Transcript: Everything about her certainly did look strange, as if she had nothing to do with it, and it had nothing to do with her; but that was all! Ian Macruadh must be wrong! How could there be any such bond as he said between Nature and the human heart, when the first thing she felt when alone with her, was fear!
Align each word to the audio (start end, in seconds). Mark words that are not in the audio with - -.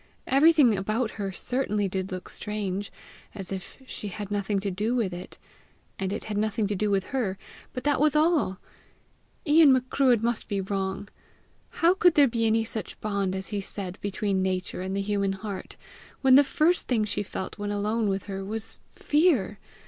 Everything 0.25 0.75
about 0.75 1.11
her 1.11 1.31
certainly 1.31 1.87
did 1.87 2.11
look 2.11 2.27
strange, 2.27 2.91
as 3.35 3.51
if 3.51 3.79
she 3.85 4.07
had 4.07 4.31
nothing 4.31 4.59
to 4.59 4.71
do 4.71 4.95
with 4.95 5.13
it, 5.13 5.37
and 5.99 6.11
it 6.11 6.23
had 6.23 6.39
nothing 6.39 6.65
to 6.65 6.73
do 6.73 6.89
with 6.89 7.03
her; 7.13 7.37
but 7.71 7.83
that 7.83 7.99
was 8.01 8.15
all! 8.15 8.57
Ian 9.45 9.71
Macruadh 9.71 10.23
must 10.23 10.47
be 10.47 10.59
wrong! 10.59 11.07
How 11.85 11.93
could 11.93 12.15
there 12.15 12.27
be 12.27 12.47
any 12.47 12.63
such 12.63 12.99
bond 12.99 13.35
as 13.35 13.49
he 13.49 13.61
said 13.61 13.99
between 14.01 14.41
Nature 14.41 14.81
and 14.81 14.95
the 14.95 15.01
human 15.01 15.33
heart, 15.33 15.77
when 16.21 16.33
the 16.33 16.43
first 16.43 16.87
thing 16.87 17.05
she 17.05 17.21
felt 17.21 17.59
when 17.59 17.69
alone 17.69 18.09
with 18.09 18.23
her, 18.23 18.43
was 18.43 18.79
fear! 18.89 19.59